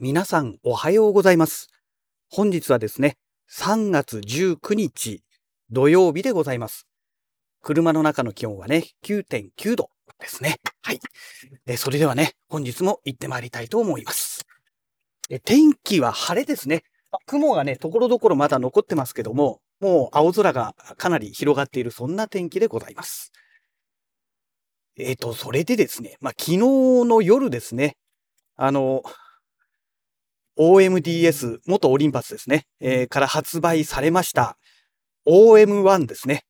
[0.00, 1.70] 皆さんおはようございます。
[2.30, 3.16] 本日はですね、
[3.50, 5.24] 3月19日
[5.72, 6.86] 土曜日でございます。
[7.62, 10.60] 車の中の気温はね、9.9度ですね。
[10.82, 11.00] はい。
[11.66, 14.46] えそれではね、本日も行ってまいりたいと思います。
[15.30, 16.84] え天気は晴れですね。
[17.26, 23.32] 雲がね、ところどころまだ残ってますけども、もう青空がかなり広がっているそんな天気でございます。
[24.96, 27.96] えっ、と、それでですね、まあ、昨日の夜ですね、
[28.54, 29.02] あの、
[30.58, 34.58] OMDS、元オリンパスですね、えーから発売されました。
[35.26, 36.44] OM1 ですね。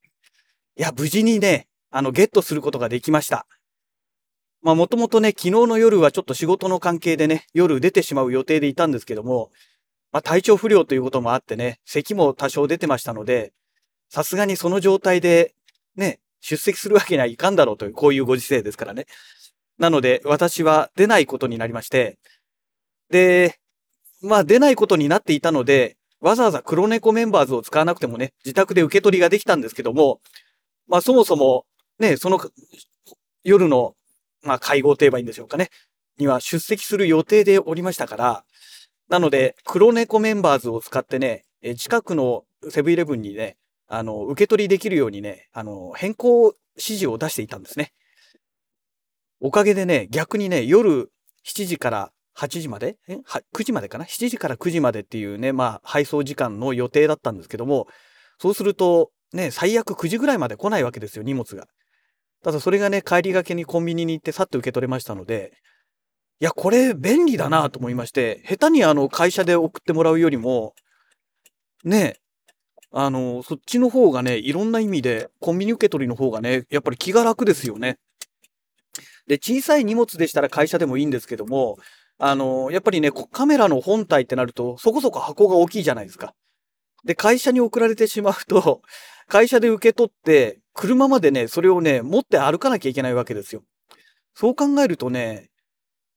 [0.77, 3.47] いや、無事にね、あの、ゲットすることができました。
[4.63, 9.51] まあ、もともとね、昨日の夜はちょっと仕事の関係でね、夜出てしまう予定でいたんですけども、
[10.11, 13.53] まあ、体調不良ということもあってね、咳も多少出てましたので、
[14.09, 15.55] さすがにその状態で、
[15.97, 19.07] ね、出席するわけにはいかんだろうという、こういうご時世ですからね。
[19.79, 22.19] なので、私は出ないことになりまして、
[23.11, 23.59] で、
[24.23, 30.21] まあ出ないことになっていたので、わざわざ黒猫メンバーズを使わなくてもね、自宅で受け取りができたんですけども、
[30.89, 31.65] まあそもそも、
[31.99, 32.41] ね、その
[33.45, 33.95] 夜の、
[34.43, 35.71] まあ会合といえばいいんでしょうかね、
[36.19, 38.45] には出席する予定でおりましたから、
[39.09, 41.45] なので、黒猫メンバーズを使ってね、
[41.77, 47.93] 近くのセブンイレブンにね、あの、受け取りできるようにね、あの、変更指示を出していたんですね。
[49.41, 51.11] おかげでね、逆にね、夜
[51.47, 52.97] 7時から8時まで？
[53.09, 53.19] え
[53.53, 57.89] ?9 時までかな ?7 時から9時までっていうね、まあ、配送時間の予定だったんですけども、
[58.41, 61.67] そうすると、ね、最悪9時ぐらいまで来ないわけですよ、荷物が。
[62.45, 65.53] ただそれがね、帰りがけにコンビニに行ってさっと受け取れましたので、
[66.41, 70.75] いや、これ便利だなと思いまして、下手にあの、会社で送ってもらうよりも、
[71.85, 72.17] ね、
[72.93, 77.99] あの、そっちの方がね、いろんな意味で、コンビニ受け取りの方がね、やっぱり気が楽ですよね。
[79.27, 81.77] で、小さい荷物でしたら会社でもいいんですけども、
[82.19, 86.35] あの、やっぱりね、カメラの本体ってなると、そこそこ箱が大きいじゃないですか。
[87.05, 88.83] で、会社に送られてしまうと、
[89.29, 93.63] 会社で受け取って、車までね、それをね、持って歩かなきゃいけないわけですよ。
[94.35, 95.51] そう考えるとね、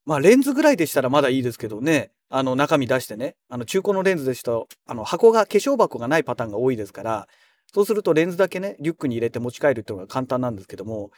[0.06, 4.53] まあ、レンズぐらいでしたらまだいいですけどね、あの、中身出してね、あの、中古のレンズでした、
[4.88, 7.28] あの、箱が、化粧箱がないパターンが多いですから、
[7.74, 11.12] そうするとレンズだけね、リュックに入れて持ち帰るっていうのが簡単なんですけども、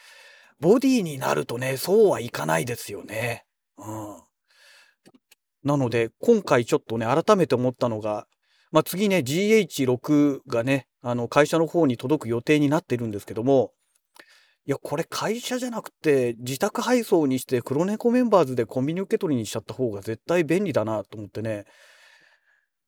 [0.59, 3.45] ボディになるとね、そうはいかないですよね。
[3.77, 4.32] うん。
[5.63, 8.27] なので、今回ちょっとね、改めて思ったのが、
[8.71, 13.71] まあ、次ね、GH6 がね、あの、会社の方に届く予定になってるんですけども、
[14.65, 21.65] いや、これ会社じゃなくて、自宅配送にして黒猫メンバーズでコンビニ受け取りにしちゃった方が絶対便利だなと思ってね、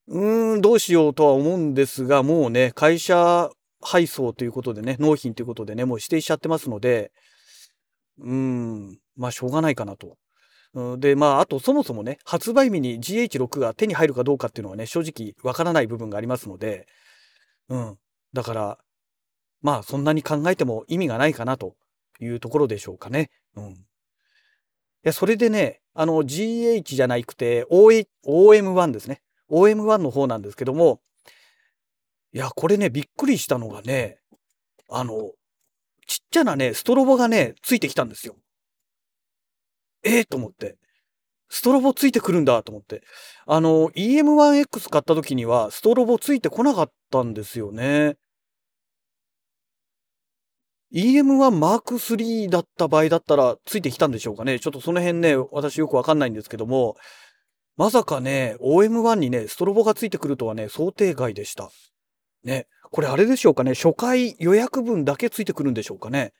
[0.08, 3.50] うーん、どうしようとは思うんですが、もうね、会社
[3.82, 7.12] 配送ということでね、納品ということでね、もう指定しちゃってますので、
[8.20, 10.16] うーん、まあ、しょうがないかなと。
[10.98, 16.86] で、まあ、あと、そもそもね、発売日に GH6 が手に入るかどうかっていうのはね、正直わからない部分がありますので、
[17.70, 17.98] うん。
[18.34, 18.78] だから、
[19.62, 21.76] まあ、そんなに考えても意味がないかなと
[22.20, 23.30] いうところでしょうかね。
[23.56, 23.72] うん。
[23.72, 23.76] い
[25.04, 29.22] や、それでね、あの、GH じゃなくて、OA OM1 ですね。
[29.50, 31.00] OM1 の方なんですけども、
[32.34, 34.18] いや、これね、びっくりしたのがね、
[34.90, 35.32] あの、
[36.06, 38.36] ちっちゃなね、ストロボがね、ついてきたんですよ。
[40.06, 40.78] ええと思って。
[41.50, 43.04] ストロボついてくるんだと思って。
[43.46, 48.18] あの、EM1X 買った時には、ストロボついてこなかったんですよね。
[50.94, 54.60] EM1 Mark III だった場合だったら、ついてきたんでしょうかね。
[54.60, 56.96] ちょっとその辺ね、私よくわかんないんですけども、
[57.78, 61.70] まさかね、OM1 にね、ストロボがついてくるとはね、想定外でした。
[62.44, 62.68] ね。
[62.92, 63.76] これあれでしょうかね。
[63.76, 66.32] 初回予約分だけついてくるんでしょうかね。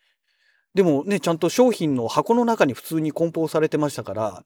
[0.76, 4.44] でもね、ちゃんと商品の箱の中に普通に梱包されてましたから、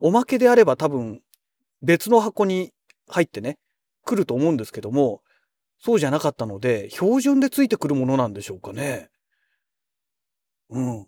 [0.00, 1.20] おまけであれば多分
[1.80, 2.72] 別の箱に
[3.06, 3.56] 入ってね、
[4.04, 5.22] 来ると思うんですけども、
[5.78, 9.08] そうじゃなかったので、標準でついてくるものなんでしょうかね。
[10.70, 11.06] うん。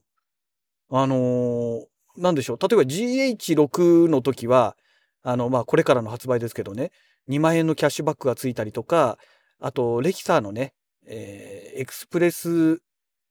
[0.91, 2.59] あのーなんでしょう。
[2.61, 4.77] 例えば GH6 の時は、
[5.23, 6.91] あの、まあ、これからの発売ですけどね、
[7.29, 9.17] 2万円のキャッシュバックがついたりとか、
[9.59, 10.75] あと、レキサーのね、
[11.07, 12.83] えーエクスプレス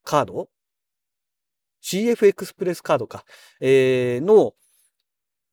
[0.04, 0.50] カード
[1.83, 3.25] ?CF エクスプレスカードか。
[3.60, 4.54] えーの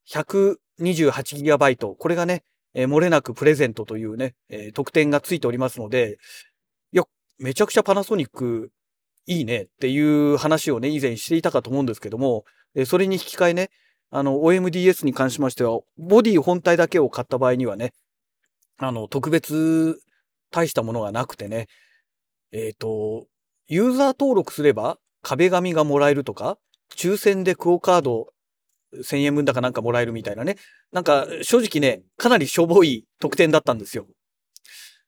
[0.08, 1.94] 128GB。
[1.96, 2.42] これがね、
[2.74, 6.18] えー漏れなくプレゼントというね、えー特典がついておりますので、
[6.92, 7.04] いや、
[7.38, 8.70] めちゃくちゃパナソニック
[9.26, 12.44] いいねっていう話をね、以前していたかと思うんですけども、
[12.74, 13.70] えーそれに引き換えね、
[14.10, 17.92] あの、OMDS に関しましては、ボディ本体だけを買った場合にはね、
[18.78, 20.00] あの、特別
[20.50, 21.66] 大したものがなくてね、
[22.52, 23.26] えっ、と、
[23.66, 24.98] ユーザー登録すれば
[25.28, 26.56] 壁紙がもらえるとか、
[26.96, 28.28] 抽選でクオカード
[28.94, 30.56] 1000円分だかなんかもらえるみたいなね。
[30.90, 34.06] なんか、正直ね、かなりしょぼい特典だったんですよ。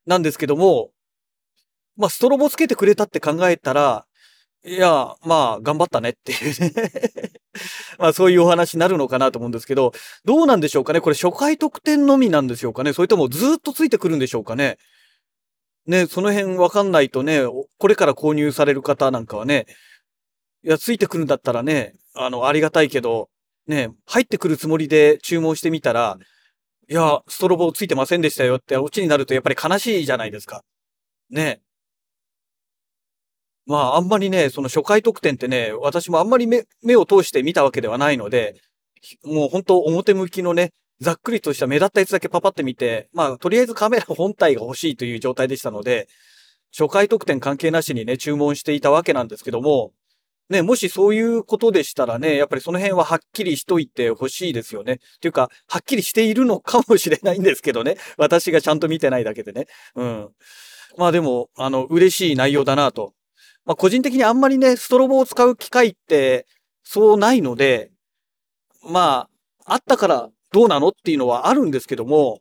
[0.05, 0.91] なんですけども、
[1.97, 4.05] まあ、ストロボつけてくれたって考えたら、
[4.63, 6.73] いや、まあ、頑張ったねっていうね
[7.99, 9.93] まあ、そういうお話になるのかなと思うんですけど、
[10.27, 11.01] どうなんでしょうかね？
[11.01, 12.93] これ初回特典のみなんでしょうかね？
[12.93, 14.77] それともずっとついてくるんでしょうかね？
[15.87, 17.43] ね、その辺わかんないとね、
[17.79, 19.65] これから購入される方なんかはね、
[20.63, 23.29] いや、ついてくるんだったらね、あの、ありがたいけど、
[23.67, 26.19] ね、入ってくるつもりで注文してみたら、
[26.89, 30.63] いや、ストロボついてませんでしたよってオチになるとやっぱり悲しいじゃないですか。
[31.31, 31.61] ね。
[33.67, 38.61] まあ、あんまりね、その初回特典ってね、私もあんまり目、目を通して見たわけではないので、
[39.25, 46.09] もう本当表向きのね、ざっくりとした目立ったやつだけパパって見て、まあ、とりあえずカメラ本体が欲しいという状態でしたので、
[46.77, 49.93] 初回特典関係なしにね、注文していたわけなんですけども、
[50.51, 54.95] ね、もしそういうことでしたらね、やっぱりその辺ははっきりしといてほしいですよね。
[54.95, 57.97] っていうか、はっきりしているのかもしれないんですけどね。
[58.19, 59.67] 私がちゃんと見てないだけでね。
[59.95, 60.29] うん。
[60.97, 63.15] まあでも、あの、嬉しい内容だなと
[63.65, 66.47] まあ、個人的にあんまりね、ストロボを使う機会って、
[66.83, 67.93] そうないので、
[68.83, 69.29] ま
[69.65, 72.41] あ、あったからどうなのっていうのはあるんですけども、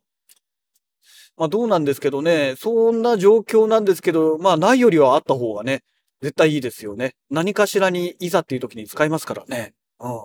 [1.36, 5.82] まあどうなんですけどね、そんな状況なんですけど、まあないよりはあった方がね、
[6.22, 7.14] 絶対いいですよね。
[7.30, 9.74] 何かしらにいざっていう時に使いますからね。
[10.00, 10.20] うん。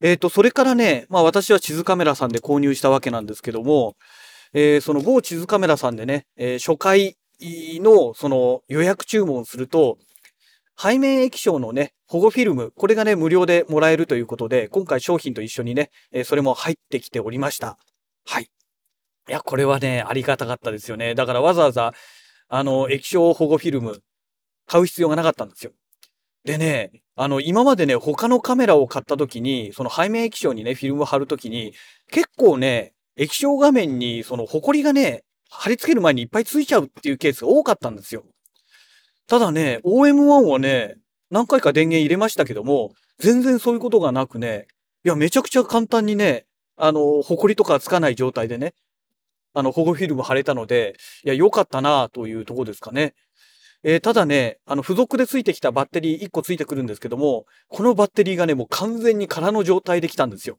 [0.00, 3.96] えっ、ー、と、それからね、まあ私は地図カメラさんで購入したわけなんですけども、
[4.52, 9.98] えー、その某地図カメラさんでね、えー、初回の、その予約注文すると、
[10.78, 17.78] 背面液晶のね、保護フィルム、これがね、無料でもらえるということで、今回商品と一緒にね、えそれも入ってきておりました。
[18.26, 18.44] はい。
[19.28, 21.14] いや、これはね、ありがたかったですよね。
[21.14, 21.94] だからわざわざ、
[22.48, 24.02] あの、液晶保護フィルム、
[24.66, 25.72] 買う必要がなかったんですよ。
[26.44, 31.74] でね、あの、今までね、他のカメラを買った時に、その背面液晶にね、フィルムを貼る時に、
[32.10, 38.24] 結構ね、液晶画面にそのホコリがね、貼り付ける前にいっぱいついちゃうっていうケースが多かったんですよ。
[39.26, 40.96] ただね、OM1 はね、
[41.30, 44.66] 何回か電源入れましたけども、全然そういうことがなくね、
[45.04, 46.44] いや、めちゃくちゃ簡単にね、
[46.76, 48.74] あの、埃とかつかない状態でね、
[49.54, 53.14] あの、保護フィルム貼れたので、いや、良かったなというとこですかね。
[53.82, 60.58] えー、ただね、あの、付属でついてきたバッテリー1個ついてくるんですけども、このバッテリーがね、もう完全に空の状態で来たんですよ。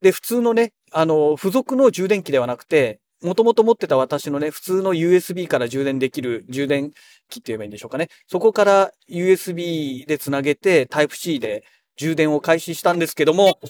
[0.00, 6.90] で、普通のね、あの、付属の充電器ではなくて、もともと持ってた私のね、普通の USB から充電できる充電
[7.28, 8.08] 器って言えばいいんでしょうかね。
[8.26, 11.62] そこから USB でつなげて Type-C で
[11.96, 13.60] 充電を開始したんですけども、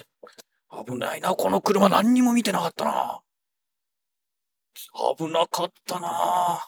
[0.86, 3.20] 危ないな、この車何にも見てなかったな。
[5.18, 6.66] 危なかったな。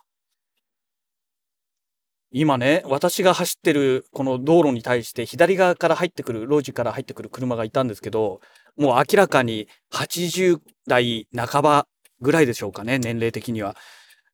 [2.36, 8.40] 今ね、私が走ってるこの道路に対して左側から入ってくる、路地から入ってくる車がいたんですけど、
[8.76, 10.58] もう明らかに80
[10.88, 11.86] 代半ば
[12.20, 13.76] ぐらいでしょうかね、年齢的には。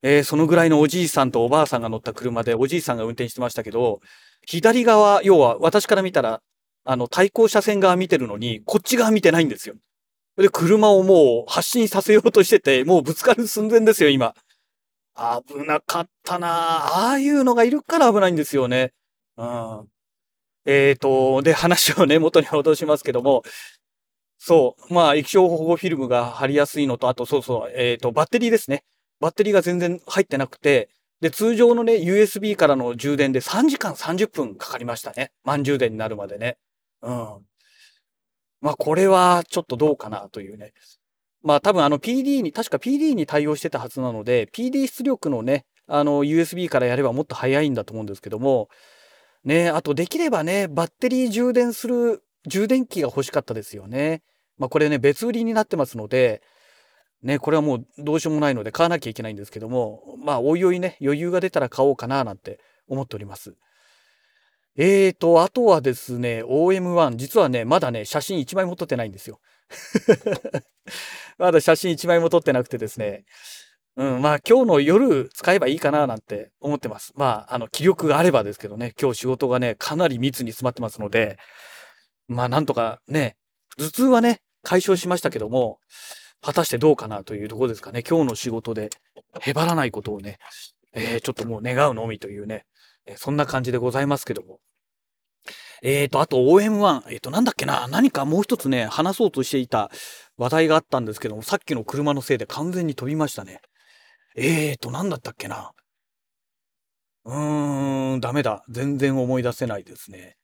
[0.00, 4.00] えー、そのぐらいのおじいさんとおばあさんが乗った車で、おじいさんが運転してましたけど、
[4.46, 6.40] 左側、要は私から見たら、
[6.84, 9.74] あの、対向車線側見てるのに、こっち側見てないんですよ。
[10.38, 14.34] で、車をもう発進させようとしてて、もうぶつかる寸前ですよ、今。
[15.46, 18.92] 危なかったなああいうのがいるから危ないんですよね。
[19.36, 19.88] うん。
[20.66, 23.42] えっ、ー、と、で、話をね、元に戻しますけども、
[24.38, 24.94] そう。
[24.94, 28.84] まあ、液晶保護フィルムが貼りやすいのと、あと、そうそう、えっ、ー、と、バッテリーですね。
[29.20, 30.88] バッテリーが全然入ってなくて、
[31.20, 35.32] で、通常のね、USB からの充電で3時間30分かかりましたね。
[35.44, 36.56] 満充電になるまでね。
[37.02, 37.46] うん。
[38.62, 40.72] まあ、これはちょっとどうかなというね。
[41.42, 48.68] まあ、多分あの PD に、確か PD に対応してたはずなので、PD 出力のね、あの USB からやればもっと早いんだと思うんですけども、
[49.44, 54.22] ね、あとできればね、バッテリー充電する充電器が欲しかったですよね。
[54.58, 56.42] まあこれね、別売りになってますので、
[57.22, 63.56] ね、これはもうどうしようもないので買わなきゃいけないんですけども、まあおいおいね、余裕が出たら買おうかななんて思っております。
[64.76, 69.40] えーと、あとはですね、OM1、実はね、まだね、写真1枚も撮ってないんですよ。
[71.38, 73.24] まだ写真1枚も撮ってなくてですね、
[73.96, 77.12] うん、まあ今日の夜使えばいいかななんて思ってます。
[77.16, 81.38] まあ、あの、気力があればですけどね、今日仕事がね、かなり密に詰まってますので、
[82.28, 83.36] まあなんとかね、
[83.76, 85.78] 頭痛はね、解消しましたけども、
[86.40, 88.02] 果たしてどうかなというところですかね。
[88.08, 88.90] 今日の仕事で
[89.40, 90.38] へばらないことをね、
[90.92, 92.64] えー、ちょっともう願うのみというね、
[93.16, 94.60] そんな感じでございますけども。
[95.82, 99.90] えーと、あと OM1、えーと、なんだっけな、何かもう一つね、話そうとしていた
[100.36, 103.60] 話題があったんですけども、さっきの車のせいで完全に飛びましたね。
[104.36, 105.72] えーと、なんだったっけな。
[107.24, 108.64] うーん、ダメだ。
[108.68, 110.36] 全然思い出せないですね。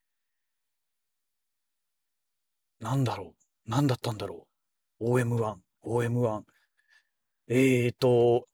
[2.80, 3.34] なんだろ
[3.66, 3.70] う。
[3.70, 4.46] なんだったんだろ
[5.00, 5.18] う。
[5.18, 6.42] OM1、OM1。
[7.48, 8.46] えーと、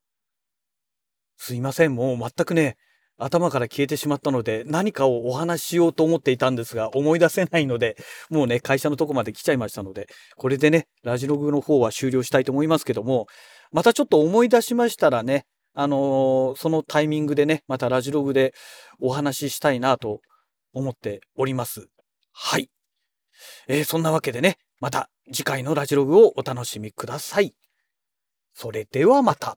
[1.37, 1.95] すいません。
[1.95, 2.77] もう全くね、
[3.25, 7.97] 頭から消えてしまったので、何かをお話ししようと思っていたんですが、思い出せないので、
[8.31, 13.27] もうね、会社のとこまで来ちゃいましたので、これでね、ラジログの方は終了したいと思いますけども、
[13.71, 18.53] またちょっと思い出しましたらね、あのー、そのタイミングでね、またラジログで
[19.01, 20.21] お話ししたいなと
[20.75, 21.89] 思っております。
[22.33, 22.69] はい。
[23.69, 27.55] えー、そんなわけでね、また次回のラジログをお楽しみください。
[28.55, 29.57] それではまた。